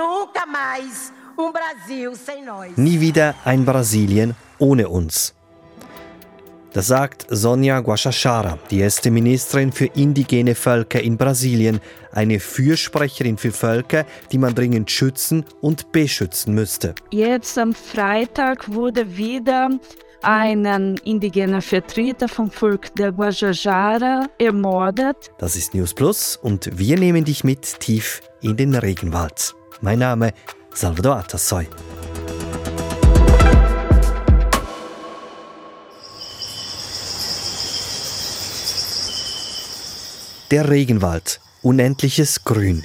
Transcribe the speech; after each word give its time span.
Nunca 0.00 0.46
mais 0.46 1.12
um 1.36 1.52
Brasil 1.52 2.14
sem 2.16 2.42
nós. 2.42 2.74
Nie 2.78 2.98
wieder 3.00 3.34
ein 3.44 3.66
Brasilien 3.66 4.34
ohne 4.58 4.88
uns. 4.88 5.34
Das 6.72 6.86
sagt 6.86 7.26
Sonja 7.28 7.80
Guachachara, 7.80 8.58
die 8.70 8.80
erste 8.80 9.10
Ministerin 9.10 9.72
für 9.72 9.90
indigene 9.94 10.54
Völker 10.54 11.02
in 11.02 11.18
Brasilien, 11.18 11.80
eine 12.12 12.40
Fürsprecherin 12.40 13.36
für 13.36 13.52
Völker, 13.52 14.06
die 14.32 14.38
man 14.38 14.54
dringend 14.54 14.90
schützen 14.90 15.44
und 15.60 15.92
beschützen 15.92 16.54
müsste. 16.54 16.94
Jetzt 17.10 17.58
am 17.58 17.74
Freitag 17.74 18.72
wurde 18.72 19.18
wieder 19.18 19.68
ein 20.22 20.96
indigener 21.04 21.60
Vertreter 21.60 22.26
vom 22.26 22.50
Volk 22.50 22.94
der 22.94 23.12
Guajajara 23.12 24.28
ermordet. 24.38 25.30
Das 25.36 25.56
ist 25.56 25.74
News 25.74 25.92
Plus 25.92 26.38
und 26.40 26.70
wir 26.78 26.98
nehmen 26.98 27.24
dich 27.24 27.44
mit 27.44 27.80
tief 27.80 28.22
in 28.40 28.56
den 28.56 28.74
Regenwald. 28.74 29.56
Mein 29.82 29.98
Name 29.98 30.34
Salvador 30.74 31.16
Atassoy. 31.16 31.66
Der 40.50 40.68
Regenwald, 40.68 41.40
unendliches 41.62 42.44
Grün. 42.44 42.84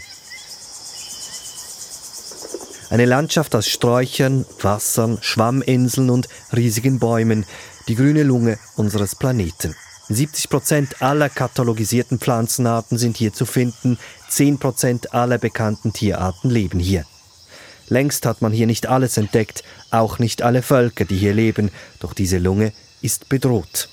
Eine 2.90 3.06
Landschaft 3.06 3.56
aus 3.56 3.68
Sträuchern, 3.68 4.46
Wassern, 4.62 5.18
Schwamminseln 5.20 6.10
und 6.10 6.30
riesigen 6.56 7.00
Bäumen, 7.00 7.46
die 7.90 7.96
grüne 7.96 8.24
Lunge 8.24 8.58
unseres 8.78 9.16
Planeten. 9.16 9.76
70 10.08 10.50
Prozent 10.50 11.02
aller 11.02 11.30
katalogisierten 11.30 12.20
Pflanzenarten 12.20 12.98
sind 12.98 13.18
hier 13.18 13.34
zu 13.34 13.46
finden, 13.46 13.98
10 14.30 14.60
Prozent 14.60 15.14
aller 15.14 15.40
bekannten 15.40 15.94
Tierarten 15.94 16.50
leben 16.50 16.80
hier. 16.80 17.06
Längst 17.88 18.26
hat 18.26 18.42
man 18.42 18.52
hier 18.52 18.68
nicht 18.68 18.88
alles 18.88 19.18
entdeckt, 19.18 19.64
auch 19.92 20.20
nicht 20.20 20.42
alle 20.42 20.62
Völker, 20.62 21.06
die 21.06 21.18
hier 21.18 21.34
leben, 21.34 21.72
doch 22.00 22.14
diese 22.14 22.38
Lunge 22.38 22.72
ist 23.02 23.30
bedroht. 23.30 23.90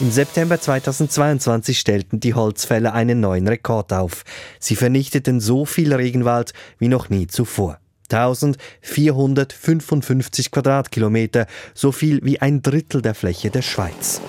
Im 0.00 0.10
September 0.10 0.60
2022 0.60 1.78
stellten 1.78 2.18
die 2.18 2.34
Holzfäller 2.34 2.94
einen 2.94 3.20
neuen 3.20 3.46
Rekord 3.46 3.92
auf. 3.92 4.24
Sie 4.58 4.74
vernichteten 4.74 5.40
so 5.40 5.64
viel 5.64 5.94
Regenwald 5.94 6.52
wie 6.78 6.88
noch 6.88 7.10
nie 7.10 7.26
zuvor. 7.26 7.78
1455 8.10 10.50
Quadratkilometer, 10.50 11.46
so 11.74 11.92
viel 11.92 12.20
wie 12.22 12.40
ein 12.40 12.62
Drittel 12.62 13.02
der 13.02 13.14
Fläche 13.14 13.50
der 13.50 13.62
Schweiz. 13.62 14.20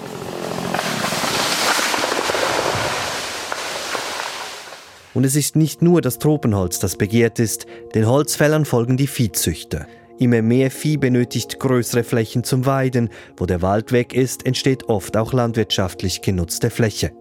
Und 5.14 5.24
es 5.24 5.36
ist 5.36 5.56
nicht 5.56 5.82
nur 5.82 6.02
das 6.02 6.20
Tropenholz, 6.20 6.80
das 6.80 6.98
begehrt 6.98 7.40
ist, 7.40 7.66
den 7.94 8.06
Holzfällern 8.06 8.66
folgen 8.66 8.98
die 8.98 9.08
Viehzüchter. 9.08 9.88
Immer 10.20 10.42
mehr 10.42 10.72
Vieh 10.72 10.98
benötigt 10.98 11.60
größere 11.60 12.04
Flächen 12.04 12.44
zum 12.44 12.66
Weiden. 12.66 13.10
Wo 13.38 13.46
der 13.46 13.62
Wald 13.62 13.92
weg 13.92 14.14
ist, 14.14 14.46
entsteht 14.46 14.90
oft 14.90 15.18
auch 15.18 15.34
landwirtschaftlich 15.34 16.22
genutzte 16.22 16.70
Fläche. 16.70 17.12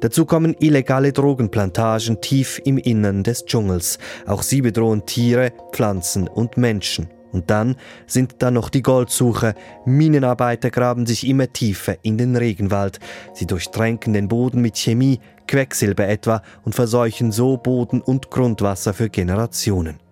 Dazu 0.00 0.24
kommen 0.24 0.54
illegale 0.58 1.12
Drogenplantagen 1.12 2.20
tief 2.20 2.60
im 2.64 2.78
Innern 2.78 3.22
des 3.22 3.44
Dschungels. 3.44 3.98
Auch 4.26 4.42
sie 4.42 4.62
bedrohen 4.62 5.06
Tiere, 5.06 5.52
Pflanzen 5.72 6.28
und 6.28 6.56
Menschen. 6.56 7.08
Und 7.32 7.50
dann 7.50 7.76
sind 8.06 8.36
da 8.38 8.50
noch 8.50 8.70
die 8.70 8.82
Goldsucher. 8.82 9.54
Minenarbeiter 9.84 10.70
graben 10.70 11.04
sich 11.04 11.26
immer 11.26 11.52
tiefer 11.52 11.96
in 12.02 12.16
den 12.16 12.34
Regenwald. 12.34 12.98
Sie 13.34 13.46
durchtränken 13.46 14.14
den 14.14 14.28
Boden 14.28 14.62
mit 14.62 14.78
Chemie, 14.78 15.20
Quecksilber 15.46 16.08
etwa, 16.08 16.42
und 16.64 16.74
verseuchen 16.74 17.32
so 17.32 17.58
Boden 17.58 18.00
und 18.00 18.30
Grundwasser 18.30 18.94
für 18.94 19.10
Generationen. 19.10 20.05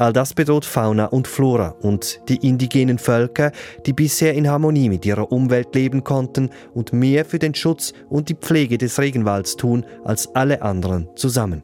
All 0.00 0.14
das 0.14 0.32
bedroht 0.32 0.64
Fauna 0.64 1.04
und 1.04 1.28
Flora 1.28 1.74
und 1.82 2.22
die 2.30 2.36
indigenen 2.36 2.98
Völker, 2.98 3.52
die 3.84 3.92
bisher 3.92 4.32
in 4.32 4.48
Harmonie 4.48 4.88
mit 4.88 5.04
ihrer 5.04 5.30
Umwelt 5.30 5.74
leben 5.74 6.04
konnten 6.04 6.48
und 6.72 6.94
mehr 6.94 7.26
für 7.26 7.38
den 7.38 7.54
Schutz 7.54 7.92
und 8.08 8.30
die 8.30 8.34
Pflege 8.34 8.78
des 8.78 8.98
Regenwalds 8.98 9.56
tun 9.56 9.84
als 10.02 10.34
alle 10.34 10.62
anderen 10.62 11.10
zusammen. 11.16 11.62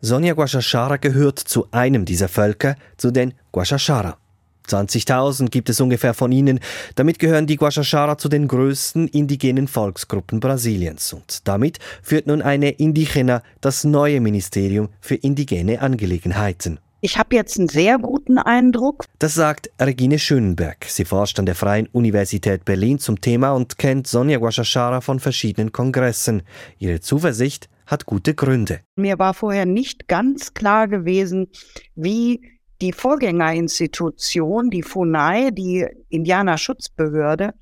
Sonja 0.00 0.32
Guachachara 0.32 0.96
gehört 0.96 1.40
zu 1.40 1.66
einem 1.72 2.06
dieser 2.06 2.28
Völker, 2.28 2.76
zu 2.96 3.10
den 3.10 3.34
Guachachara. 3.52 4.16
20.000 4.68 5.50
gibt 5.50 5.68
es 5.68 5.80
ungefähr 5.80 6.14
von 6.14 6.32
ihnen. 6.32 6.60
Damit 6.94 7.18
gehören 7.18 7.46
die 7.46 7.56
Guachachara 7.56 8.18
zu 8.18 8.28
den 8.28 8.48
größten 8.48 9.08
indigenen 9.08 9.68
Volksgruppen 9.68 10.40
Brasiliens. 10.40 11.12
Und 11.12 11.46
damit 11.48 11.78
führt 12.02 12.26
nun 12.26 12.42
eine 12.42 12.70
Indigena 12.70 13.42
das 13.60 13.84
neue 13.84 14.20
Ministerium 14.20 14.88
für 15.00 15.14
indigene 15.14 15.80
Angelegenheiten. 15.80 16.80
Ich 17.02 17.18
habe 17.18 17.36
jetzt 17.36 17.58
einen 17.58 17.68
sehr 17.68 17.98
guten 17.98 18.38
Eindruck. 18.38 19.04
Das 19.18 19.34
sagt 19.34 19.70
Regine 19.80 20.18
Schönberg. 20.18 20.86
Sie 20.86 21.04
forscht 21.04 21.38
an 21.38 21.46
der 21.46 21.54
Freien 21.54 21.86
Universität 21.92 22.64
Berlin 22.64 22.98
zum 22.98 23.20
Thema 23.20 23.52
und 23.52 23.78
kennt 23.78 24.06
Sonja 24.06 24.38
Guachachara 24.38 25.00
von 25.00 25.20
verschiedenen 25.20 25.72
Kongressen. 25.72 26.42
Ihre 26.78 27.00
Zuversicht 27.00 27.68
hat 27.86 28.06
gute 28.06 28.34
Gründe. 28.34 28.80
Mir 28.96 29.18
war 29.18 29.34
vorher 29.34 29.66
nicht 29.66 30.08
ganz 30.08 30.54
klar 30.54 30.88
gewesen, 30.88 31.48
wie 31.94 32.40
die 32.80 32.92
Vorgängerinstitution, 32.92 34.70
die 34.70 34.82
FUNAI, 34.82 35.50
die 35.50 35.86
Indianerschutzbehörde, 36.08 37.54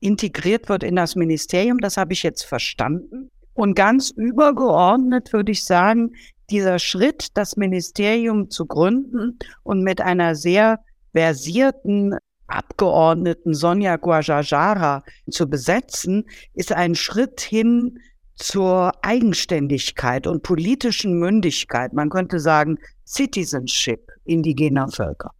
integriert 0.00 0.68
wird 0.68 0.82
in 0.82 0.96
das 0.96 1.16
Ministerium. 1.16 1.78
Das 1.78 1.96
habe 1.96 2.12
ich 2.12 2.22
jetzt 2.22 2.44
verstanden. 2.44 3.30
Und 3.54 3.74
ganz 3.74 4.10
übergeordnet 4.10 5.32
würde 5.32 5.52
ich 5.52 5.64
sagen, 5.64 6.12
dieser 6.50 6.78
Schritt, 6.78 7.28
das 7.34 7.56
Ministerium 7.56 8.50
zu 8.50 8.66
gründen 8.66 9.38
und 9.64 9.82
mit 9.82 10.00
einer 10.00 10.34
sehr 10.34 10.80
versierten 11.12 12.16
Abgeordneten 12.46 13.52
Sonja 13.52 13.96
Guajajara 13.96 15.02
zu 15.30 15.50
besetzen, 15.50 16.24
ist 16.54 16.72
ein 16.72 16.94
Schritt 16.94 17.40
hin 17.40 17.98
zur 18.38 18.92
Eigenständigkeit 19.02 20.26
und 20.26 20.42
politischen 20.42 21.18
Mündigkeit. 21.18 21.92
Man 21.92 22.08
könnte 22.08 22.38
sagen, 22.38 22.78
Citizenship 23.06 24.08
indigener 24.24 24.88
Völker. 24.88 25.32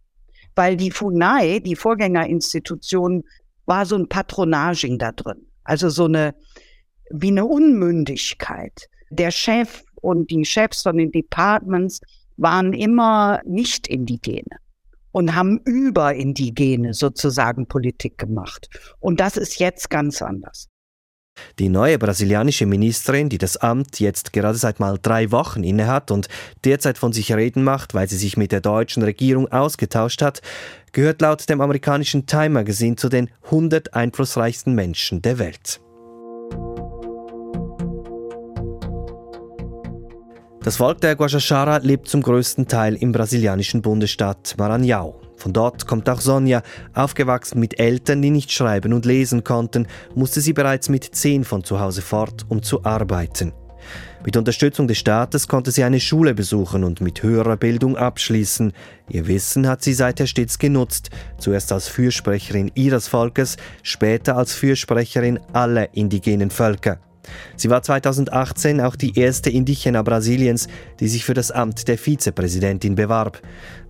Weil 0.55 0.75
die 0.75 0.91
FUNAI, 0.91 1.59
die 1.59 1.75
Vorgängerinstitution, 1.75 3.23
war 3.65 3.85
so 3.85 3.95
ein 3.95 4.09
Patronaging 4.09 4.97
da 4.97 5.11
drin. 5.11 5.47
Also 5.63 5.89
so 5.89 6.05
eine, 6.05 6.35
wie 7.11 7.29
eine 7.29 7.45
Unmündigkeit. 7.45 8.89
Der 9.09 9.31
Chef 9.31 9.83
und 10.01 10.29
die 10.29 10.43
Chefs 10.43 10.83
von 10.83 10.97
den 10.97 11.11
Departments 11.11 12.01
waren 12.37 12.73
immer 12.73 13.41
nicht 13.45 13.87
Indigene 13.87 14.57
und 15.11 15.35
haben 15.35 15.59
über 15.65 16.15
Indigene 16.15 16.93
sozusagen 16.93 17.67
Politik 17.67 18.17
gemacht. 18.17 18.69
Und 18.99 19.19
das 19.19 19.37
ist 19.37 19.59
jetzt 19.59 19.89
ganz 19.89 20.21
anders. 20.21 20.67
Die 21.59 21.69
neue 21.69 21.97
brasilianische 21.97 22.65
Ministerin, 22.65 23.29
die 23.29 23.37
das 23.37 23.57
Amt 23.57 23.99
jetzt 23.99 24.33
gerade 24.33 24.57
seit 24.57 24.79
mal 24.79 24.97
drei 25.01 25.31
Wochen 25.31 25.63
innehat 25.63 26.11
und 26.11 26.27
derzeit 26.63 26.97
von 26.97 27.13
sich 27.13 27.33
reden 27.33 27.63
macht, 27.63 27.93
weil 27.93 28.09
sie 28.09 28.17
sich 28.17 28.37
mit 28.37 28.51
der 28.51 28.61
deutschen 28.61 29.03
Regierung 29.03 29.47
ausgetauscht 29.51 30.21
hat, 30.21 30.41
gehört 30.91 31.21
laut 31.21 31.49
dem 31.49 31.61
amerikanischen 31.61 32.25
Time 32.25 32.49
Magazine 32.49 32.95
zu 32.95 33.09
den 33.09 33.29
100 33.45 33.93
einflussreichsten 33.93 34.73
Menschen 34.73 35.21
der 35.21 35.39
Welt. 35.39 35.81
Das 40.61 40.75
Volk 40.75 40.99
der 40.99 41.15
Guajajara 41.15 41.77
lebt 41.77 42.09
zum 42.09 42.21
größten 42.21 42.67
Teil 42.67 42.95
im 42.95 43.13
brasilianischen 43.13 43.81
Bundesstaat 43.81 44.55
Maranhão. 44.57 45.28
Von 45.39 45.53
dort 45.53 45.87
kommt 45.87 46.09
auch 46.09 46.19
Sonja. 46.19 46.61
Aufgewachsen 46.93 47.59
mit 47.59 47.79
Eltern, 47.79 48.21
die 48.21 48.29
nicht 48.29 48.51
schreiben 48.51 48.91
und 48.91 49.05
lesen 49.05 49.43
konnten, 49.45 49.87
musste 50.13 50.41
sie 50.41 50.53
bereits 50.53 50.89
mit 50.89 51.03
zehn 51.15 51.45
von 51.45 51.63
zu 51.63 51.79
Hause 51.79 52.01
fort, 52.01 52.45
um 52.49 52.61
zu 52.61 52.83
arbeiten. 52.83 53.53
Mit 54.25 54.35
Unterstützung 54.35 54.87
des 54.89 54.97
Staates 54.97 55.47
konnte 55.47 55.71
sie 55.71 55.85
eine 55.85 56.01
Schule 56.01 56.33
besuchen 56.33 56.83
und 56.83 56.99
mit 56.99 57.23
höherer 57.23 57.55
Bildung 57.55 57.95
abschließen. 57.95 58.73
Ihr 59.07 59.27
Wissen 59.27 59.65
hat 59.65 59.81
sie 59.81 59.93
seither 59.93 60.27
stets 60.27 60.59
genutzt, 60.59 61.09
zuerst 61.37 61.71
als 61.71 61.87
Fürsprecherin 61.87 62.69
ihres 62.75 63.07
Volkes, 63.07 63.55
später 63.81 64.35
als 64.35 64.53
Fürsprecherin 64.53 65.39
aller 65.53 65.93
indigenen 65.95 66.49
Völker. 66.49 66.99
Sie 67.55 67.69
war 67.69 67.81
2018 67.81 68.81
auch 68.81 68.95
die 68.95 69.17
erste 69.17 69.49
Indigena 69.49 70.01
Brasiliens, 70.01 70.67
die 70.99 71.07
sich 71.07 71.25
für 71.25 71.33
das 71.33 71.51
Amt 71.51 71.87
der 71.87 71.97
Vizepräsidentin 71.97 72.95
bewarb. 72.95 73.41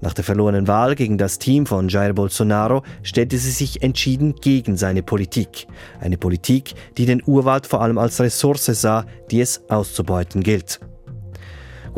Nach 0.02 0.14
der 0.14 0.24
verlorenen 0.24 0.68
Wahl 0.68 0.96
gegen 0.96 1.18
das 1.18 1.40
Team 1.40 1.66
von 1.66 1.90
Jair 1.90 2.14
Bolsonaro 2.14 2.84
stellte 3.04 3.38
sie 3.38 3.52
sich 3.52 3.82
entschieden 3.82 4.36
gegen 4.36 4.78
seine 4.78 5.04
Politik. 5.04 5.68
Eine 6.00 6.18
Politik, 6.18 6.74
die 6.98 7.06
den 7.06 7.22
Urwald 7.26 7.68
vor 7.68 7.82
allem 7.82 7.98
als 7.98 8.20
Ressource 8.20 8.66
sah, 8.66 9.06
die 9.30 9.42
es 9.42 9.62
auszubeuten 9.70 10.42
gilt. 10.42 10.80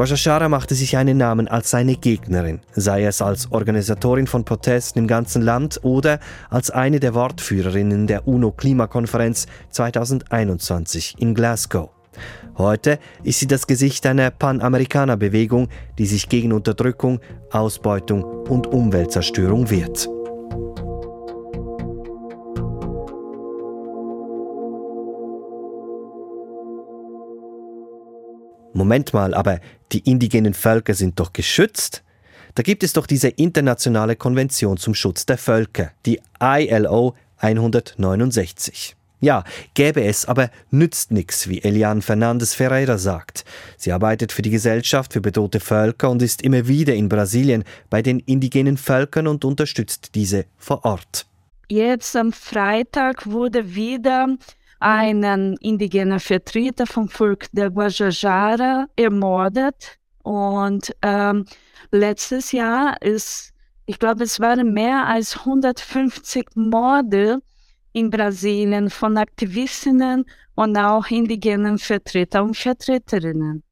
Guajajara 0.01 0.49
machte 0.49 0.73
sich 0.73 0.97
einen 0.97 1.17
Namen 1.17 1.47
als 1.47 1.69
seine 1.69 1.95
Gegnerin, 1.95 2.61
sei 2.71 3.05
es 3.05 3.21
als 3.21 3.51
Organisatorin 3.51 4.25
von 4.25 4.43
Protesten 4.43 4.97
im 4.97 5.05
ganzen 5.05 5.43
Land 5.43 5.79
oder 5.83 6.19
als 6.49 6.71
eine 6.71 6.99
der 6.99 7.13
Wortführerinnen 7.13 8.07
der 8.07 8.27
UNO-Klimakonferenz 8.27 9.45
2021 9.69 11.17
in 11.19 11.35
Glasgow. 11.35 11.91
Heute 12.57 12.97
ist 13.21 13.41
sie 13.41 13.47
das 13.47 13.67
Gesicht 13.67 14.07
einer 14.07 14.31
Panamerikaner-Bewegung, 14.31 15.67
die 15.99 16.07
sich 16.07 16.27
gegen 16.29 16.51
Unterdrückung, 16.51 17.19
Ausbeutung 17.51 18.23
und 18.23 18.65
Umweltzerstörung 18.65 19.69
wehrt. 19.69 20.09
Moment 28.81 29.13
mal, 29.13 29.35
aber 29.35 29.59
die 29.91 29.99
indigenen 29.99 30.55
Völker 30.55 30.95
sind 30.95 31.19
doch 31.19 31.33
geschützt? 31.33 32.01
Da 32.55 32.63
gibt 32.63 32.81
es 32.81 32.93
doch 32.93 33.05
diese 33.05 33.27
internationale 33.27 34.15
Konvention 34.15 34.77
zum 34.77 34.95
Schutz 34.95 35.27
der 35.27 35.37
Völker, 35.37 35.91
die 36.07 36.19
ILO 36.41 37.15
169. 37.37 38.95
Ja, 39.19 39.43
gäbe 39.75 40.03
es, 40.03 40.25
aber 40.25 40.49
nützt 40.71 41.11
nichts, 41.11 41.47
wie 41.47 41.61
Eliane 41.61 42.01
Fernandes 42.01 42.55
Ferreira 42.55 42.97
sagt. 42.97 43.45
Sie 43.77 43.91
arbeitet 43.91 44.31
für 44.31 44.41
die 44.41 44.49
Gesellschaft 44.49 45.13
für 45.13 45.21
bedrohte 45.21 45.59
Völker 45.59 46.09
und 46.09 46.23
ist 46.23 46.41
immer 46.41 46.67
wieder 46.67 46.95
in 46.95 47.07
Brasilien 47.07 47.63
bei 47.91 48.01
den 48.01 48.19
indigenen 48.19 48.77
Völkern 48.77 49.27
und 49.27 49.45
unterstützt 49.45 50.15
diese 50.15 50.45
vor 50.57 50.85
Ort. 50.85 51.27
Jetzt 51.69 52.15
am 52.15 52.33
Freitag 52.33 53.27
wurde 53.27 53.75
wieder 53.75 54.37
einen 54.81 55.55
indigenen 55.57 56.19
Vertreter 56.19 56.87
vom 56.87 57.07
Volk 57.07 57.47
der 57.51 57.69
Guajajara 57.69 58.87
ermordet. 58.95 59.97
Und 60.23 60.91
ähm, 61.01 61.45
letztes 61.91 62.51
Jahr 62.51 63.01
ist, 63.01 63.53
ich 63.85 63.99
glaube, 63.99 64.23
es 64.23 64.39
waren 64.39 64.73
mehr 64.73 65.07
als 65.07 65.37
150 65.39 66.47
Morde 66.55 67.41
in 67.93 68.09
Brasilien 68.09 68.89
von 68.89 69.17
Aktivistinnen 69.17 70.25
und 70.55 70.77
auch 70.77 71.07
indigenen 71.09 71.77
Vertreter 71.77 72.43
und 72.43 72.57
Vertreterinnen. 72.57 73.63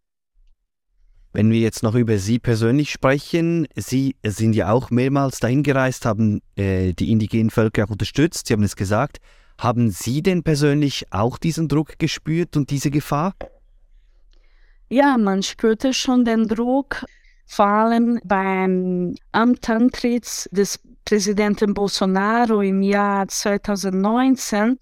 Wenn 1.32 1.52
wir 1.52 1.60
jetzt 1.60 1.84
noch 1.84 1.94
über 1.94 2.18
Sie 2.18 2.40
persönlich 2.40 2.92
sprechen, 2.92 3.68
Sie 3.76 4.16
sind 4.26 4.56
ja 4.56 4.72
auch 4.72 4.90
mehrmals 4.90 5.40
dahin 5.40 5.62
gereist, 5.62 6.06
haben 6.06 6.42
äh, 6.56 6.94
die 6.94 7.12
indigenen 7.12 7.52
Völker 7.52 7.86
auch 7.86 7.92
unterstützt, 7.92 8.48
Sie 8.48 8.54
haben 8.54 8.64
es 8.64 8.76
gesagt. 8.76 9.20
Haben 9.60 9.92
Sie 9.92 10.24
denn 10.24 10.42
persönlich 10.42 11.08
auch 11.12 11.38
diesen 11.38 11.68
Druck 11.68 12.00
gespürt 12.00 12.56
und 12.56 12.70
diese 12.70 12.90
Gefahr? 12.90 13.36
Ja, 14.88 15.18
man 15.18 15.44
spürte 15.44 15.94
schon 15.94 16.24
den 16.24 16.48
Druck, 16.48 17.06
vor 17.46 17.66
allem 17.66 18.22
beim 18.24 19.16
Amtantritt 19.34 20.48
des 20.54 20.80
Präsidenten 21.04 21.74
Bolsonaro 21.74 22.62
im 22.62 22.82
Jahr 22.82 23.28
2019. 23.28 24.80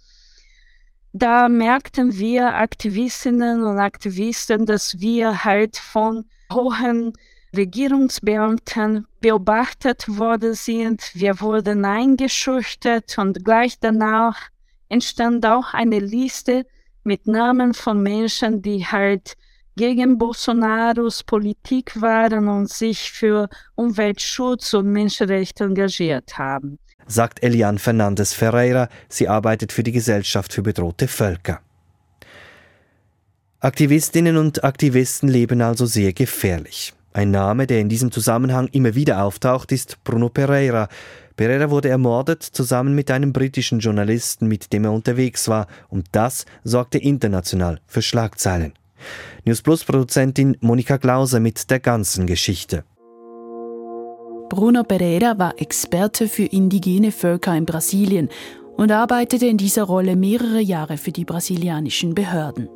Da 1.12 1.50
merkten 1.50 2.16
wir 2.16 2.54
Aktivistinnen 2.54 3.64
und 3.64 3.80
Aktivisten, 3.80 4.68
dass 4.68 5.00
wir 5.00 5.44
halt 5.44 5.78
von 5.78 6.26
hohen 6.54 7.14
Regierungsbeamten 7.56 9.08
beobachtet 9.22 10.08
worden 10.08 10.54
sind. 10.54 11.10
Wir 11.16 11.42
wurden 11.42 11.84
eingeschüchtert 11.84 13.18
und 13.18 13.44
gleich 13.44 13.80
danach 13.80 14.52
entstand 14.90 15.46
auch 15.46 15.74
eine 15.74 16.00
Liste 16.00 16.66
mit 17.04 17.28
Namen 17.28 17.74
von 17.74 18.02
Menschen, 18.02 18.62
die 18.62 18.86
halt 18.86 19.36
gegen 19.78 20.18
Bolsonaros 20.18 21.24
Politik 21.24 22.02
waren 22.02 22.48
und 22.48 22.70
sich 22.70 23.12
für 23.12 23.48
Umweltschutz 23.76 24.74
und 24.74 24.92
Menschenrechte 24.92 25.64
engagiert 25.64 26.38
haben. 26.38 26.80
Sagt 27.06 27.42
Elian 27.42 27.78
Fernandes 27.78 28.34
Ferreira, 28.34 28.90
sie 29.08 29.30
arbeitet 29.30 29.72
für 29.72 29.84
die 29.84 29.94
Gesellschaft 29.94 30.52
für 30.52 30.64
bedrohte 30.64 31.08
Völker. 31.08 31.62
Aktivistinnen 33.60 34.36
und 34.36 34.64
Aktivisten 34.64 35.30
leben 35.30 35.62
also 35.62 35.86
sehr 35.86 36.14
gefährlich. 36.14 36.94
Ein 37.14 37.32
Name, 37.32 37.66
der 37.66 37.80
in 37.80 37.90
diesem 37.90 38.12
Zusammenhang 38.12 38.68
immer 38.72 38.94
wieder 38.94 39.24
auftaucht, 39.24 39.72
ist 39.72 40.04
Bruno 40.04 40.30
Pereira. 40.30 40.90
Pereira 41.38 41.70
wurde 41.70 41.90
ermordet 41.90 42.42
zusammen 42.42 42.96
mit 42.96 43.12
einem 43.12 43.32
britischen 43.32 43.80
Journalisten, 43.80 44.48
mit 44.48 44.74
dem 44.74 44.86
er 44.86 44.92
unterwegs 44.92 45.48
war, 45.48 45.68
und 45.88 46.08
das 46.12 46.46
sorgte 46.64 46.98
international 46.98 47.80
für 47.86 48.02
Schlagzeilen. 48.02 48.74
News 49.46 49.62
Plus 49.62 49.84
Produzentin 49.84 50.58
Monika 50.62 50.98
Glauser 50.98 51.40
mit 51.40 51.70
der 51.70 51.80
ganzen 51.80 52.26
Geschichte. 52.26 52.84
Bruno 54.50 54.84
Pereira 54.84 55.38
war 55.38 55.54
Experte 55.62 56.28
für 56.28 56.46
indigene 56.46 57.12
Völker 57.12 57.56
in 57.56 57.66
Brasilien 57.66 58.30
und 58.76 58.92
arbeitete 58.92 59.46
in 59.46 59.58
dieser 59.58 59.84
Rolle 59.84 60.16
mehrere 60.16 60.62
Jahre 60.62 60.98
für 60.98 61.12
die 61.12 61.26
brasilianischen 61.26 62.16
Behörden. 62.16 62.68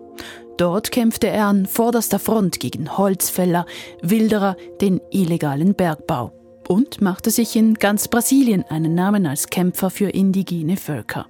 Dort 0.58 0.92
kämpfte 0.92 1.28
er 1.28 1.48
an 1.48 1.66
vorderster 1.66 2.20
Front 2.20 2.60
gegen 2.60 2.96
Holzfäller, 2.96 3.66
Wilderer, 4.04 4.56
den 4.82 5.02
illegalen 5.10 5.74
Bergbau 5.74 6.34
und 6.72 7.02
machte 7.02 7.32
sich 7.32 7.58
in 7.58 7.74
ganz 7.74 8.08
Brasilien 8.08 8.64
einen 8.70 8.96
Namen 8.96 9.26
als 9.26 9.48
Kämpfer 9.48 9.90
für 9.90 10.10
indigene 10.10 10.78
Völker. 10.78 11.28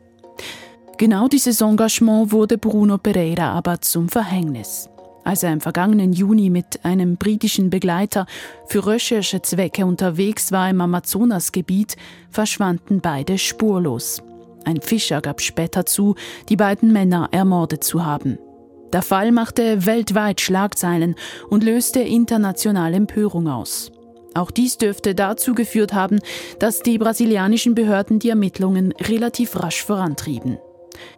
Genau 1.00 1.28
dieses 1.28 1.62
Engagement 1.62 2.32
wurde 2.32 2.60
Bruno 2.60 3.00
Pereira 3.00 3.52
aber 3.54 3.82
zum 3.82 4.08
Verhängnis. 4.08 4.88
Als 5.24 5.42
er 5.42 5.52
im 5.52 5.60
vergangenen 5.60 6.14
Juni 6.14 6.52
mit 6.52 6.86
einem 6.86 7.18
britischen 7.18 7.72
Begleiter 7.72 8.28
für 8.68 8.86
Recherchezwecke 8.86 9.84
unterwegs 9.84 10.52
war 10.52 10.70
im 10.70 10.80
Amazonasgebiet, 10.80 11.96
verschwanden 12.30 13.02
beide 13.02 13.40
spurlos. 13.40 14.22
Ein 14.66 14.80
Fischer 14.80 15.22
gab 15.22 15.42
später 15.42 15.88
zu, 15.88 16.14
die 16.50 16.56
beiden 16.56 16.94
Männer 16.94 17.30
ermordet 17.32 17.84
zu 17.84 18.06
haben. 18.06 18.38
Der 18.94 19.02
Fall 19.02 19.32
machte 19.32 19.88
weltweit 19.88 20.40
Schlagzeilen 20.40 21.16
und 21.50 21.64
löste 21.64 22.02
internationale 22.02 22.98
Empörung 22.98 23.48
aus. 23.48 23.92
Auch 24.34 24.52
dies 24.52 24.78
dürfte 24.78 25.14
dazu 25.14 25.54
geführt 25.54 25.94
haben, 25.94 26.20
dass 26.60 26.82
die 26.82 26.98
brasilianischen 26.98 27.76
Behörden 27.76 28.20
die 28.20 28.30
Ermittlungen 28.30 28.94
relativ 28.94 29.62
rasch 29.62 29.84
vorantrieben. 29.84 30.58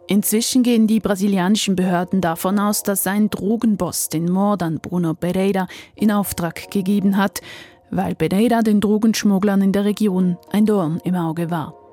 Inzwischen 0.06 0.62
gehen 0.62 0.86
die 0.86 1.00
brasilianischen 1.00 1.76
Behörden 1.76 2.20
davon 2.20 2.58
aus, 2.58 2.82
dass 2.82 3.06
ein 3.06 3.30
Drogenboss 3.30 4.08
den 4.08 4.30
Mord 4.30 4.62
an 4.62 4.78
Bruno 4.80 5.14
Pereira 5.14 5.68
in 5.94 6.10
Auftrag 6.10 6.70
gegeben 6.70 7.16
hat, 7.16 7.40
weil 7.90 8.14
Pereira 8.14 8.62
den 8.62 8.80
Drogenschmugglern 8.80 9.62
in 9.62 9.72
der 9.72 9.84
Region 9.84 10.36
ein 10.50 10.66
Dorn 10.66 11.00
im 11.04 11.14
Auge 11.14 11.50
war. 11.50 11.83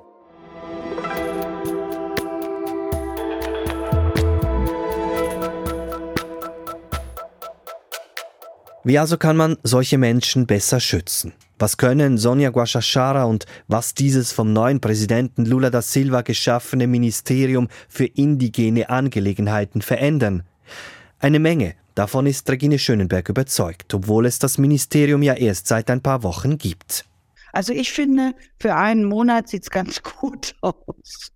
Wie 8.84 8.98
also 8.98 9.16
kann 9.16 9.36
man 9.36 9.56
solche 9.62 9.96
Menschen 9.96 10.46
besser 10.46 10.80
schützen? 10.80 11.32
Was 11.56 11.76
können 11.76 12.18
Sonja 12.18 12.50
Guachachara 12.50 13.24
und 13.24 13.46
was 13.68 13.94
dieses 13.94 14.32
vom 14.32 14.52
neuen 14.52 14.80
Präsidenten 14.80 15.44
Lula 15.44 15.70
da 15.70 15.82
Silva 15.82 16.22
geschaffene 16.22 16.88
Ministerium 16.88 17.68
für 17.88 18.06
indigene 18.06 18.90
Angelegenheiten 18.90 19.82
verändern? 19.82 20.42
Eine 21.20 21.38
Menge. 21.38 21.76
Davon 21.94 22.26
ist 22.26 22.50
Regine 22.50 22.80
Schönenberg 22.80 23.28
überzeugt, 23.28 23.94
obwohl 23.94 24.26
es 24.26 24.40
das 24.40 24.58
Ministerium 24.58 25.22
ja 25.22 25.34
erst 25.34 25.68
seit 25.68 25.88
ein 25.88 26.02
paar 26.02 26.24
Wochen 26.24 26.58
gibt. 26.58 27.04
Also 27.52 27.72
ich 27.72 27.92
finde, 27.92 28.34
für 28.58 28.74
einen 28.74 29.04
Monat 29.04 29.48
sieht 29.48 29.62
es 29.62 29.70
ganz 29.70 30.02
gut 30.20 30.56
aus. 30.60 31.30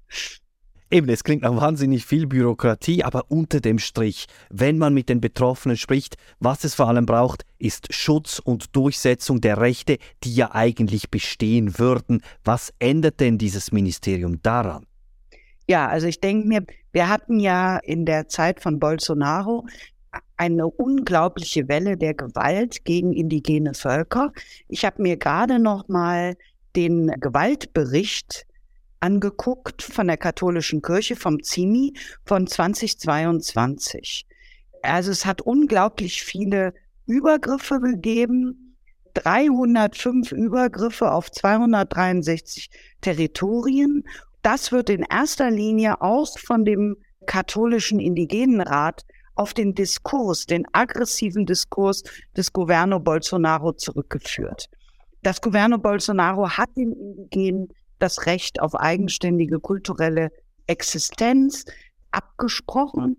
Eben, 0.88 1.08
es 1.08 1.24
klingt 1.24 1.42
nach 1.42 1.56
wahnsinnig 1.56 2.06
viel 2.06 2.28
Bürokratie, 2.28 3.02
aber 3.02 3.24
unter 3.28 3.60
dem 3.60 3.80
Strich, 3.80 4.26
wenn 4.50 4.78
man 4.78 4.94
mit 4.94 5.08
den 5.08 5.20
Betroffenen 5.20 5.76
spricht, 5.76 6.16
was 6.38 6.62
es 6.62 6.76
vor 6.76 6.86
allem 6.86 7.06
braucht, 7.06 7.44
ist 7.58 7.92
Schutz 7.92 8.38
und 8.38 8.76
Durchsetzung 8.76 9.40
der 9.40 9.60
Rechte, 9.60 9.98
die 10.22 10.32
ja 10.32 10.54
eigentlich 10.54 11.10
bestehen 11.10 11.80
würden. 11.80 12.22
Was 12.44 12.72
ändert 12.78 13.18
denn 13.18 13.36
dieses 13.36 13.72
Ministerium 13.72 14.40
daran? 14.42 14.86
Ja, 15.68 15.88
also 15.88 16.06
ich 16.06 16.20
denke 16.20 16.46
mir, 16.46 16.64
wir 16.92 17.08
hatten 17.08 17.40
ja 17.40 17.78
in 17.78 18.04
der 18.06 18.28
Zeit 18.28 18.60
von 18.60 18.78
Bolsonaro 18.78 19.66
eine 20.36 20.68
unglaubliche 20.68 21.66
Welle 21.66 21.96
der 21.96 22.14
Gewalt 22.14 22.84
gegen 22.84 23.12
indigene 23.12 23.74
Völker. 23.74 24.32
Ich 24.68 24.84
habe 24.84 25.02
mir 25.02 25.16
gerade 25.16 25.58
noch 25.58 25.88
mal 25.88 26.36
den 26.76 27.08
Gewaltbericht 27.18 28.46
angeguckt 29.06 29.82
von 29.82 30.08
der 30.08 30.16
katholischen 30.16 30.82
Kirche, 30.82 31.14
vom 31.14 31.40
ZIMI 31.40 31.92
von 32.24 32.48
2022. 32.48 34.26
Also 34.82 35.12
es 35.12 35.24
hat 35.24 35.40
unglaublich 35.40 36.24
viele 36.24 36.74
Übergriffe 37.06 37.80
gegeben, 37.80 38.76
305 39.14 40.32
Übergriffe 40.32 41.12
auf 41.12 41.30
263 41.30 42.68
Territorien. 43.00 44.02
Das 44.42 44.72
wird 44.72 44.90
in 44.90 45.04
erster 45.08 45.50
Linie 45.50 46.02
auch 46.02 46.36
von 46.38 46.64
dem 46.64 46.96
katholischen 47.26 48.00
Indigenenrat 48.00 49.04
auf 49.36 49.54
den 49.54 49.74
Diskurs, 49.74 50.46
den 50.46 50.66
aggressiven 50.72 51.46
Diskurs 51.46 52.02
des 52.36 52.52
Governo 52.52 52.98
Bolsonaro 52.98 53.72
zurückgeführt. 53.72 54.66
Das 55.22 55.40
Governo 55.40 55.78
Bolsonaro 55.78 56.50
hat 56.50 56.70
den 56.76 56.92
Indigenen 56.92 57.68
das 57.98 58.26
Recht 58.26 58.60
auf 58.60 58.74
eigenständige 58.74 59.60
kulturelle 59.60 60.30
Existenz 60.66 61.64
abgesprochen, 62.10 63.16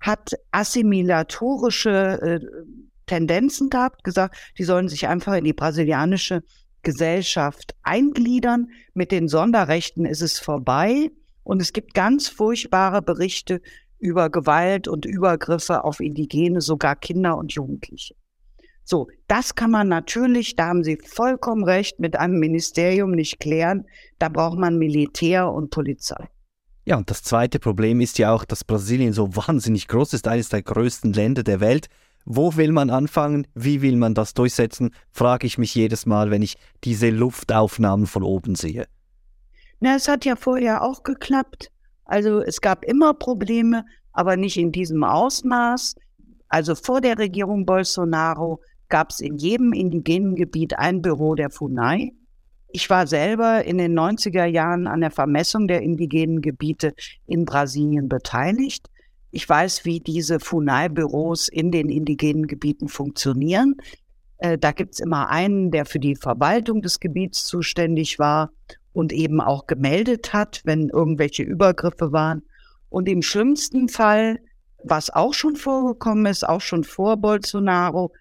hat 0.00 0.32
assimilatorische 0.50 1.90
äh, 2.22 2.40
Tendenzen 3.06 3.70
gehabt, 3.70 4.04
gesagt, 4.04 4.36
die 4.56 4.64
sollen 4.64 4.88
sich 4.88 5.08
einfach 5.08 5.34
in 5.34 5.44
die 5.44 5.52
brasilianische 5.52 6.42
Gesellschaft 6.82 7.74
eingliedern. 7.82 8.68
Mit 8.94 9.12
den 9.12 9.28
Sonderrechten 9.28 10.06
ist 10.06 10.22
es 10.22 10.38
vorbei. 10.38 11.10
Und 11.42 11.60
es 11.60 11.72
gibt 11.72 11.94
ganz 11.94 12.28
furchtbare 12.28 13.02
Berichte 13.02 13.60
über 13.98 14.30
Gewalt 14.30 14.88
und 14.88 15.04
Übergriffe 15.04 15.84
auf 15.84 16.00
Indigene, 16.00 16.60
sogar 16.60 16.96
Kinder 16.96 17.36
und 17.36 17.52
Jugendliche. 17.52 18.14
So, 18.84 19.08
das 19.28 19.54
kann 19.54 19.70
man 19.70 19.88
natürlich, 19.88 20.56
da 20.56 20.66
haben 20.66 20.82
Sie 20.82 20.98
vollkommen 21.04 21.64
recht, 21.64 22.00
mit 22.00 22.16
einem 22.16 22.38
Ministerium 22.38 23.12
nicht 23.12 23.38
klären. 23.38 23.86
Da 24.18 24.28
braucht 24.28 24.58
man 24.58 24.78
Militär 24.78 25.50
und 25.50 25.70
Polizei. 25.70 26.28
Ja, 26.84 26.96
und 26.96 27.08
das 27.10 27.22
zweite 27.22 27.58
Problem 27.58 28.00
ist 28.00 28.18
ja 28.18 28.32
auch, 28.32 28.44
dass 28.44 28.64
Brasilien 28.64 29.12
so 29.12 29.36
wahnsinnig 29.36 29.86
groß 29.88 30.14
ist, 30.14 30.26
eines 30.26 30.48
der 30.48 30.62
größten 30.62 31.12
Länder 31.12 31.42
der 31.42 31.60
Welt. 31.60 31.88
Wo 32.24 32.56
will 32.56 32.72
man 32.72 32.90
anfangen? 32.90 33.46
Wie 33.54 33.80
will 33.80 33.96
man 33.96 34.14
das 34.14 34.34
durchsetzen? 34.34 34.94
Frage 35.10 35.46
ich 35.46 35.56
mich 35.56 35.74
jedes 35.74 36.04
Mal, 36.04 36.30
wenn 36.30 36.42
ich 36.42 36.58
diese 36.84 37.10
Luftaufnahmen 37.10 38.06
von 38.06 38.22
oben 38.22 38.54
sehe. 38.54 38.86
Na, 39.80 39.96
es 39.96 40.08
hat 40.08 40.24
ja 40.24 40.36
vorher 40.36 40.82
auch 40.82 41.02
geklappt. 41.02 41.70
Also 42.04 42.40
es 42.40 42.60
gab 42.60 42.84
immer 42.84 43.14
Probleme, 43.14 43.84
aber 44.12 44.36
nicht 44.36 44.58
in 44.58 44.72
diesem 44.72 45.04
Ausmaß. 45.04 45.94
Also 46.48 46.74
vor 46.74 47.00
der 47.00 47.18
Regierung 47.18 47.64
Bolsonaro 47.64 48.60
gab 48.90 49.10
es 49.10 49.20
in 49.20 49.36
jedem 49.36 49.72
indigenen 49.72 50.34
Gebiet 50.34 50.78
ein 50.78 51.00
Büro 51.00 51.34
der 51.34 51.50
FUNAI. 51.50 52.12
Ich 52.72 52.88
war 52.90 53.06
selber 53.06 53.64
in 53.64 53.78
den 53.78 53.98
90er 53.98 54.44
Jahren 54.44 54.86
an 54.86 55.00
der 55.00 55.10
Vermessung 55.10 55.66
der 55.66 55.82
indigenen 55.82 56.40
Gebiete 56.40 56.94
in 57.26 57.44
Brasilien 57.44 58.08
beteiligt. 58.08 58.88
Ich 59.32 59.48
weiß, 59.48 59.84
wie 59.84 60.00
diese 60.00 60.40
FUNAI-Büros 60.40 61.48
in 61.48 61.70
den 61.70 61.88
indigenen 61.88 62.46
Gebieten 62.46 62.88
funktionieren. 62.88 63.76
Äh, 64.38 64.58
da 64.58 64.72
gibt 64.72 64.94
es 64.94 65.00
immer 65.00 65.30
einen, 65.30 65.70
der 65.70 65.84
für 65.84 65.98
die 66.00 66.16
Verwaltung 66.16 66.82
des 66.82 67.00
Gebiets 67.00 67.44
zuständig 67.44 68.18
war 68.18 68.50
und 68.92 69.12
eben 69.12 69.40
auch 69.40 69.66
gemeldet 69.66 70.32
hat, 70.32 70.62
wenn 70.64 70.88
irgendwelche 70.88 71.42
Übergriffe 71.42 72.12
waren. 72.12 72.42
Und 72.88 73.08
im 73.08 73.22
schlimmsten 73.22 73.88
Fall, 73.88 74.40
was 74.82 75.10
auch 75.10 75.34
schon 75.34 75.56
vorgekommen 75.56 76.26
ist, 76.26 76.48
auch 76.48 76.60
schon 76.60 76.84
vor 76.84 77.16
Bolsonaro, 77.16 78.12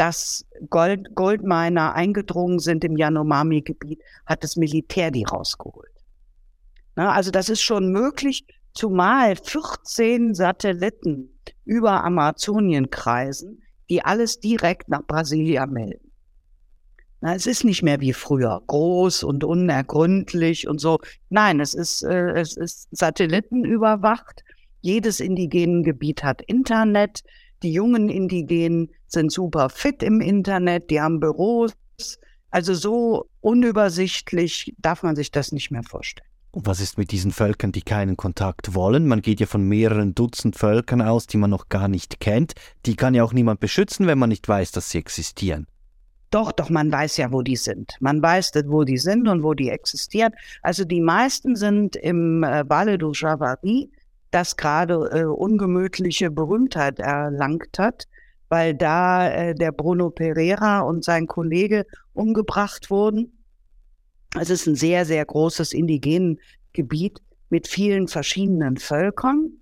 dass 0.00 0.46
Gold, 0.70 1.14
Goldminer 1.14 1.92
eingedrungen 1.92 2.58
sind 2.58 2.84
im 2.84 2.96
Yanomami-Gebiet, 2.96 4.00
hat 4.24 4.42
das 4.42 4.56
Militär 4.56 5.10
die 5.10 5.24
rausgeholt. 5.24 5.92
Na, 6.96 7.12
also 7.12 7.30
das 7.30 7.50
ist 7.50 7.60
schon 7.60 7.92
möglich, 7.92 8.46
zumal 8.72 9.36
14 9.36 10.32
Satelliten 10.32 11.38
über 11.66 12.02
Amazonien 12.02 12.88
kreisen, 12.88 13.62
die 13.90 14.02
alles 14.02 14.40
direkt 14.40 14.88
nach 14.88 15.06
Brasilien 15.06 15.70
melden. 15.70 16.10
Na, 17.20 17.34
es 17.34 17.46
ist 17.46 17.64
nicht 17.64 17.82
mehr 17.82 18.00
wie 18.00 18.14
früher, 18.14 18.62
groß 18.68 19.22
und 19.22 19.44
unergründlich 19.44 20.66
und 20.66 20.80
so. 20.80 20.98
Nein, 21.28 21.60
es 21.60 21.74
ist, 21.74 22.04
äh, 22.04 22.40
es 22.40 22.56
ist 22.56 22.88
satellitenüberwacht. 22.92 24.44
Jedes 24.80 25.20
indigenen 25.20 25.82
Gebiet 25.82 26.24
hat 26.24 26.40
Internet. 26.40 27.22
Die 27.62 27.72
jungen 27.72 28.08
Indigenen 28.08 28.90
sind 29.06 29.32
super 29.32 29.68
fit 29.68 30.02
im 30.02 30.20
Internet, 30.20 30.90
die 30.90 31.00
haben 31.00 31.20
Büros. 31.20 31.72
Also 32.50 32.74
so 32.74 33.28
unübersichtlich 33.40 34.74
darf 34.78 35.02
man 35.02 35.14
sich 35.14 35.30
das 35.30 35.52
nicht 35.52 35.70
mehr 35.70 35.82
vorstellen. 35.82 36.26
Und 36.52 36.66
was 36.66 36.80
ist 36.80 36.98
mit 36.98 37.12
diesen 37.12 37.30
Völkern, 37.30 37.70
die 37.70 37.82
keinen 37.82 38.16
Kontakt 38.16 38.74
wollen? 38.74 39.06
Man 39.06 39.22
geht 39.22 39.38
ja 39.38 39.46
von 39.46 39.62
mehreren 39.62 40.16
Dutzend 40.16 40.56
Völkern 40.56 41.00
aus, 41.00 41.28
die 41.28 41.36
man 41.36 41.50
noch 41.50 41.68
gar 41.68 41.86
nicht 41.86 42.18
kennt. 42.18 42.54
Die 42.86 42.96
kann 42.96 43.14
ja 43.14 43.22
auch 43.22 43.32
niemand 43.32 43.60
beschützen, 43.60 44.08
wenn 44.08 44.18
man 44.18 44.30
nicht 44.30 44.48
weiß, 44.48 44.72
dass 44.72 44.90
sie 44.90 44.98
existieren. 44.98 45.68
Doch, 46.30 46.50
doch, 46.52 46.70
man 46.70 46.90
weiß 46.90 47.18
ja, 47.18 47.32
wo 47.32 47.42
die 47.42 47.56
sind. 47.56 47.92
Man 48.00 48.22
weiß, 48.22 48.52
wo 48.66 48.84
die 48.84 48.98
sind 48.98 49.28
und 49.28 49.42
wo 49.42 49.54
die 49.54 49.68
existieren. 49.68 50.32
Also 50.62 50.84
die 50.84 51.00
meisten 51.00 51.56
sind 51.56 51.96
im 51.96 52.42
äh, 52.42 52.68
Valle 52.68 52.98
du 52.98 53.12
Javari, 53.12 53.90
das 54.30 54.56
gerade 54.56 54.94
äh, 55.12 55.24
ungemütliche 55.24 56.30
Berühmtheit 56.30 56.98
erlangt 56.98 57.78
hat, 57.78 58.06
weil 58.48 58.74
da 58.74 59.28
äh, 59.30 59.54
der 59.54 59.72
Bruno 59.72 60.10
Pereira 60.10 60.80
und 60.80 61.04
sein 61.04 61.26
Kollege 61.26 61.86
umgebracht 62.12 62.90
wurden. 62.90 63.44
Es 64.38 64.50
ist 64.50 64.66
ein 64.66 64.76
sehr, 64.76 65.04
sehr 65.04 65.24
großes 65.24 65.72
indigenen 65.72 66.38
Gebiet 66.72 67.20
mit 67.48 67.66
vielen 67.66 68.08
verschiedenen 68.08 68.76
Völkern. 68.76 69.52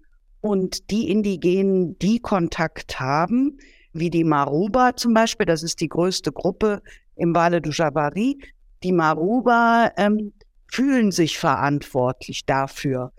Und 0.40 0.90
die 0.90 1.10
Indigenen, 1.10 1.98
die 1.98 2.20
Kontakt 2.20 3.00
haben, 3.00 3.58
wie 3.92 4.10
die 4.10 4.24
Maruba 4.24 4.94
zum 4.94 5.14
Beispiel, 5.14 5.46
das 5.46 5.62
ist 5.62 5.80
die 5.80 5.88
größte 5.88 6.32
Gruppe 6.32 6.82
im 7.16 7.34
Valle 7.34 7.60
du 7.60 7.70
Javari. 7.70 8.38
Die 8.82 8.92
Maruba 8.92 9.90
ähm, 9.96 10.32
fühlen 10.70 11.10
sich 11.10 11.38
verantwortlich 11.38 12.44
dafür, 12.46 13.12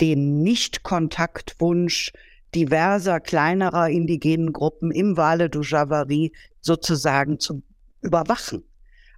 den 0.00 0.42
Nichtkontaktwunsch 0.42 2.12
diverser 2.54 3.20
kleinerer 3.20 3.88
indigenen 3.88 4.52
Gruppen 4.52 4.90
im 4.90 5.16
Valle 5.16 5.48
du 5.48 5.62
Javari 5.62 6.32
sozusagen 6.60 7.38
zu 7.38 7.62
überwachen. 8.02 8.64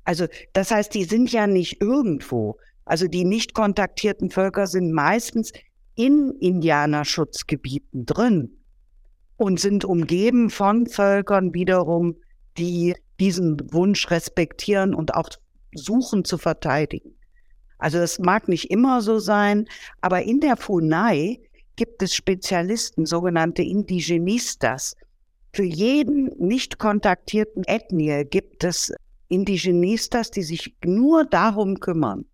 Also 0.04 0.26
das 0.52 0.70
heißt, 0.70 0.94
die 0.94 1.04
sind 1.04 1.32
ja 1.32 1.46
nicht 1.46 1.80
irgendwo. 1.80 2.58
Also 2.84 3.08
die 3.08 3.24
nicht 3.24 3.54
kontaktierten 3.54 4.30
Völker 4.30 4.66
sind 4.66 4.92
meistens 4.92 5.52
in 5.94 6.34
Indianerschutzgebieten 6.40 8.04
drin 8.04 8.58
und 9.36 9.58
sind 9.58 9.84
umgeben 9.84 10.50
von 10.50 10.86
Völkern 10.86 11.54
wiederum, 11.54 12.16
die 12.58 12.94
diesen 13.18 13.72
Wunsch 13.72 14.10
respektieren 14.10 14.94
und 14.94 15.14
auch 15.14 15.28
suchen 15.74 16.24
zu 16.24 16.38
verteidigen. 16.38 17.16
Also 17.84 17.98
es 17.98 18.18
mag 18.18 18.48
nicht 18.48 18.70
immer 18.70 19.02
so 19.02 19.18
sein, 19.18 19.68
aber 20.00 20.22
in 20.22 20.40
der 20.40 20.56
FUNAI 20.56 21.38
gibt 21.76 22.02
es 22.02 22.14
Spezialisten, 22.14 23.04
sogenannte 23.04 23.60
Indigenistas. 23.62 24.94
Für 25.52 25.64
jeden 25.64 26.30
nicht 26.38 26.78
kontaktierten 26.78 27.62
Ethnie 27.64 28.24
gibt 28.24 28.64
es 28.64 28.90
Indigenistas, 29.28 30.30
die 30.30 30.44
sich 30.44 30.74
nur 30.82 31.26
darum 31.26 31.78
kümmern. 31.78 32.24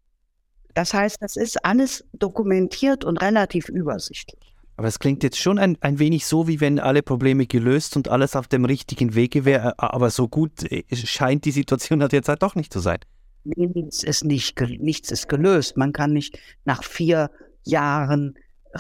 Das 0.74 0.94
heißt, 0.94 1.16
das 1.18 1.34
ist 1.34 1.64
alles 1.64 2.04
dokumentiert 2.12 3.04
und 3.04 3.16
relativ 3.16 3.68
übersichtlich. 3.68 4.54
Aber 4.76 4.86
es 4.86 5.00
klingt 5.00 5.24
jetzt 5.24 5.38
schon 5.38 5.58
ein, 5.58 5.76
ein 5.80 5.98
wenig 5.98 6.26
so, 6.26 6.46
wie 6.46 6.60
wenn 6.60 6.78
alle 6.78 7.02
Probleme 7.02 7.48
gelöst 7.48 7.96
und 7.96 8.06
alles 8.06 8.36
auf 8.36 8.46
dem 8.46 8.64
richtigen 8.64 9.16
Wege 9.16 9.44
wäre. 9.44 9.80
Aber 9.80 10.10
so 10.10 10.28
gut 10.28 10.70
äh, 10.70 10.84
scheint 10.94 11.44
die 11.44 11.50
Situation 11.50 12.02
halt 12.02 12.12
jetzt 12.12 12.28
halt 12.28 12.40
doch 12.40 12.54
nicht 12.54 12.72
zu 12.72 12.78
sein. 12.78 13.00
Nichts 13.44 14.02
ist, 14.02 14.24
nicht, 14.24 14.60
nichts 14.60 15.10
ist 15.10 15.28
gelöst. 15.28 15.76
Man 15.76 15.92
kann 15.92 16.12
nicht 16.12 16.38
nach 16.64 16.84
vier 16.84 17.30
Jahren 17.64 18.34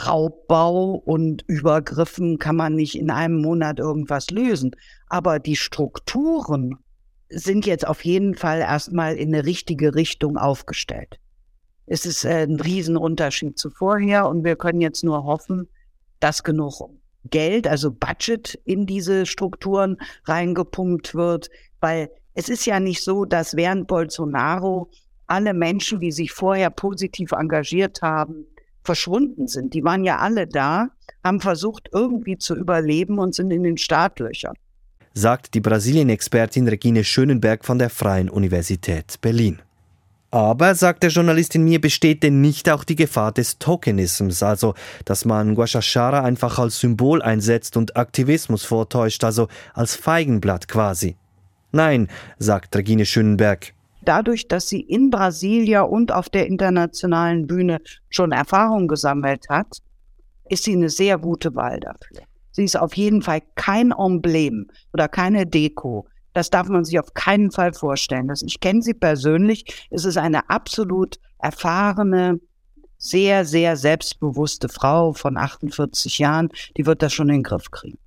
Raubbau 0.06 0.94
und 1.04 1.42
Übergriffen 1.48 2.38
kann 2.38 2.56
man 2.56 2.74
nicht 2.74 2.96
in 2.96 3.10
einem 3.10 3.40
Monat 3.40 3.78
irgendwas 3.78 4.30
lösen. 4.30 4.72
Aber 5.08 5.38
die 5.38 5.56
Strukturen 5.56 6.76
sind 7.28 7.66
jetzt 7.66 7.86
auf 7.86 8.04
jeden 8.04 8.34
Fall 8.34 8.60
erstmal 8.60 9.16
in 9.16 9.34
eine 9.34 9.44
richtige 9.44 9.94
Richtung 9.94 10.36
aufgestellt. 10.36 11.18
Es 11.86 12.06
ist 12.06 12.24
äh, 12.24 12.42
ein 12.44 12.60
Riesenunterschied 12.60 13.58
zu 13.58 13.70
vorher 13.70 14.28
und 14.28 14.44
wir 14.44 14.56
können 14.56 14.80
jetzt 14.80 15.02
nur 15.02 15.24
hoffen, 15.24 15.68
dass 16.20 16.44
genug 16.44 16.90
Geld, 17.24 17.66
also 17.66 17.90
Budget 17.90 18.54
in 18.64 18.86
diese 18.86 19.26
Strukturen 19.26 19.96
reingepumpt 20.24 21.14
wird, 21.14 21.50
weil 21.80 22.10
es 22.34 22.48
ist 22.48 22.66
ja 22.66 22.80
nicht 22.80 23.02
so, 23.02 23.24
dass 23.24 23.56
während 23.56 23.86
Bolsonaro 23.86 24.90
alle 25.26 25.54
Menschen, 25.54 26.00
die 26.00 26.12
sich 26.12 26.32
vorher 26.32 26.70
positiv 26.70 27.32
engagiert 27.32 28.02
haben, 28.02 28.46
verschwunden 28.82 29.46
sind. 29.46 29.74
Die 29.74 29.84
waren 29.84 30.04
ja 30.04 30.18
alle 30.18 30.46
da, 30.46 30.88
haben 31.22 31.40
versucht, 31.40 31.88
irgendwie 31.92 32.38
zu 32.38 32.56
überleben 32.56 33.18
und 33.18 33.34
sind 33.34 33.50
in 33.50 33.62
den 33.62 33.76
Startlöchern. 33.76 34.54
Sagt 35.12 35.54
die 35.54 35.60
Brasilien-Expertin 35.60 36.68
Regine 36.68 37.04
Schönenberg 37.04 37.64
von 37.64 37.78
der 37.78 37.90
Freien 37.90 38.30
Universität 38.30 39.20
Berlin. 39.20 39.60
Aber, 40.32 40.76
sagt 40.76 41.02
der 41.02 41.10
Journalist 41.10 41.56
in 41.56 41.64
mir, 41.64 41.80
besteht 41.80 42.22
denn 42.22 42.40
nicht 42.40 42.70
auch 42.70 42.84
die 42.84 42.94
Gefahr 42.94 43.32
des 43.32 43.58
Tokenisms, 43.58 44.44
also 44.44 44.74
dass 45.04 45.24
man 45.24 45.56
Guachachara 45.56 46.22
einfach 46.22 46.60
als 46.60 46.78
Symbol 46.78 47.20
einsetzt 47.20 47.76
und 47.76 47.96
Aktivismus 47.96 48.64
vortäuscht, 48.64 49.24
also 49.24 49.48
als 49.74 49.96
Feigenblatt 49.96 50.68
quasi? 50.68 51.16
Nein, 51.72 52.08
sagt 52.38 52.74
Regine 52.76 53.06
Schönenberg. 53.06 53.74
Dadurch, 54.02 54.48
dass 54.48 54.68
sie 54.68 54.80
in 54.80 55.10
Brasilia 55.10 55.82
und 55.82 56.10
auf 56.10 56.28
der 56.28 56.46
internationalen 56.46 57.46
Bühne 57.46 57.80
schon 58.08 58.32
Erfahrung 58.32 58.88
gesammelt 58.88 59.48
hat, 59.48 59.78
ist 60.48 60.64
sie 60.64 60.72
eine 60.72 60.88
sehr 60.88 61.18
gute 61.18 61.54
Wahl 61.54 61.80
dafür. 61.80 62.22
Sie 62.50 62.64
ist 62.64 62.76
auf 62.76 62.96
jeden 62.96 63.22
Fall 63.22 63.42
kein 63.54 63.92
Emblem 63.92 64.68
oder 64.92 65.08
keine 65.08 65.46
Deko. 65.46 66.08
Das 66.32 66.50
darf 66.50 66.68
man 66.68 66.84
sich 66.84 66.98
auf 66.98 67.14
keinen 67.14 67.50
Fall 67.50 67.72
vorstellen. 67.72 68.32
Ich 68.44 68.60
kenne 68.60 68.82
sie 68.82 68.94
persönlich. 68.94 69.86
Es 69.90 70.04
ist 70.04 70.16
eine 70.16 70.48
absolut 70.48 71.18
erfahrene, 71.38 72.40
sehr, 72.98 73.44
sehr 73.44 73.76
selbstbewusste 73.76 74.68
Frau 74.68 75.12
von 75.12 75.36
48 75.36 76.18
Jahren. 76.18 76.48
Die 76.76 76.86
wird 76.86 77.02
das 77.02 77.12
schon 77.12 77.28
in 77.28 77.36
den 77.36 77.42
Griff 77.42 77.70
kriegen. 77.70 77.98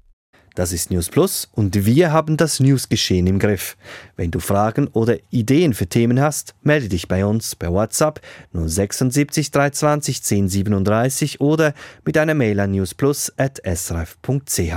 Das 0.56 0.72
ist 0.72 0.92
News 0.92 1.10
Plus 1.10 1.50
und 1.54 1.86
wir 1.86 2.12
haben 2.12 2.38
das 2.38 2.60
Newsgeschehen 2.60 3.26
im 3.26 3.40
Griff. 3.40 3.76
Wenn 4.16 4.30
du 4.30 4.40
Fragen 4.40 4.88
oder 4.88 5.18
Ideen 5.32 5.74
für 5.74 5.88
Themen 5.88 6.22
hast, 6.22 6.54
melde 6.62 6.90
dich 6.90 7.08
bei 7.08 7.26
uns 7.26 7.56
per 7.56 7.74
WhatsApp 7.74 8.22
076 8.54 9.50
320 9.50 10.18
1037 10.18 11.42
oder 11.42 11.74
mit 12.06 12.18
einer 12.18 12.36
Mail 12.36 12.60
an 12.60 12.72
newsplus.srf.ch. 12.72 14.74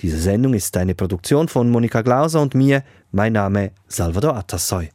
Diese 0.00 0.18
Sendung 0.18 0.54
ist 0.54 0.76
eine 0.76 0.94
Produktion 0.94 1.48
von 1.48 1.70
Monika 1.70 2.02
Glauser 2.02 2.40
und 2.40 2.54
mir. 2.54 2.82
Mein 3.12 3.34
Name 3.34 3.70
Salvador 3.86 4.36
Atassoy. 4.36 4.90